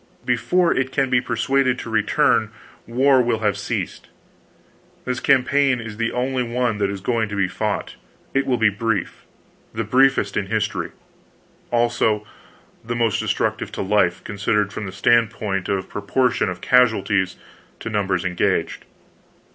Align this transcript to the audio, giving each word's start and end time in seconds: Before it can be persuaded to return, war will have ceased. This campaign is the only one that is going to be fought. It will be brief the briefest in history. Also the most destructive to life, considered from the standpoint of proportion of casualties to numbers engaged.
Before 0.25 0.73
it 0.75 0.91
can 0.91 1.11
be 1.11 1.21
persuaded 1.21 1.77
to 1.77 1.89
return, 1.91 2.49
war 2.87 3.21
will 3.21 3.41
have 3.41 3.55
ceased. 3.55 4.07
This 5.05 5.19
campaign 5.19 5.79
is 5.79 5.97
the 5.97 6.11
only 6.11 6.41
one 6.41 6.79
that 6.79 6.89
is 6.89 7.01
going 7.01 7.29
to 7.29 7.35
be 7.35 7.47
fought. 7.47 7.97
It 8.33 8.47
will 8.47 8.57
be 8.57 8.69
brief 8.71 9.25
the 9.75 9.83
briefest 9.83 10.35
in 10.35 10.47
history. 10.47 10.89
Also 11.69 12.25
the 12.83 12.95
most 12.95 13.19
destructive 13.19 13.71
to 13.73 13.83
life, 13.83 14.23
considered 14.23 14.73
from 14.73 14.87
the 14.87 14.91
standpoint 14.91 15.69
of 15.69 15.87
proportion 15.87 16.49
of 16.49 16.61
casualties 16.61 17.35
to 17.79 17.91
numbers 17.91 18.25
engaged. 18.25 18.85